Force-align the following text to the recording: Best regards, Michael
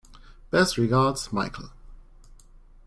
Best 0.49 0.79
regards, 0.79 1.31
Michael 1.31 1.69